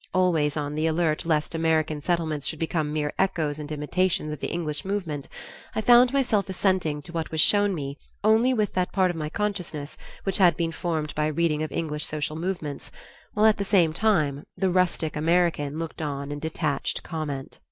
Always 0.15 0.57
on 0.57 0.73
the 0.73 0.87
alert 0.87 1.25
lest 1.27 1.53
American 1.53 2.01
Settlements 2.01 2.47
should 2.47 2.57
become 2.57 2.91
mere 2.91 3.13
echoes 3.19 3.59
and 3.59 3.71
imitations 3.71 4.33
of 4.33 4.39
the 4.39 4.49
English 4.51 4.83
movement, 4.83 5.29
I 5.75 5.81
found 5.81 6.11
myself 6.11 6.49
assenting 6.49 7.03
to 7.03 7.11
what 7.11 7.29
was 7.29 7.39
shown 7.39 7.75
me 7.75 7.99
only 8.23 8.51
with 8.51 8.73
that 8.73 8.91
part 8.91 9.11
of 9.11 9.15
my 9.15 9.29
consciousness 9.29 9.97
which 10.23 10.39
had 10.39 10.57
been 10.57 10.71
formed 10.71 11.13
by 11.13 11.27
reading 11.27 11.61
of 11.61 11.71
English 11.71 12.07
social 12.07 12.35
movements, 12.35 12.91
while 13.35 13.45
at 13.45 13.59
the 13.59 13.63
same 13.63 13.93
time 13.93 14.43
the 14.57 14.71
rustic 14.71 15.15
American 15.15 15.77
looked 15.77 16.01
on 16.01 16.31
in 16.31 16.39
detached 16.39 17.03
comment. 17.03 17.59